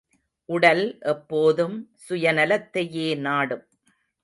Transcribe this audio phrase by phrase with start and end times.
[0.49, 0.81] உடல்
[1.01, 3.65] எப்போதும் சுயநலத்தையே நாடும்.